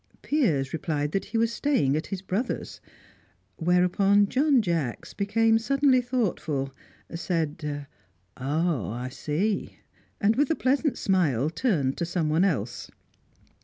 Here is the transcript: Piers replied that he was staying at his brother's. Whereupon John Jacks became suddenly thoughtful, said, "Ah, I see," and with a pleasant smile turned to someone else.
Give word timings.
Piers 0.23 0.73
replied 0.73 1.11
that 1.11 1.25
he 1.25 1.37
was 1.37 1.53
staying 1.53 1.95
at 1.95 2.07
his 2.07 2.23
brother's. 2.23 2.81
Whereupon 3.57 4.29
John 4.29 4.59
Jacks 4.63 5.13
became 5.13 5.59
suddenly 5.59 6.01
thoughtful, 6.01 6.73
said, 7.13 7.85
"Ah, 8.35 8.89
I 8.93 9.09
see," 9.09 9.77
and 10.19 10.37
with 10.37 10.49
a 10.49 10.55
pleasant 10.55 10.97
smile 10.97 11.51
turned 11.51 11.97
to 11.97 12.05
someone 12.05 12.43
else. 12.43 12.89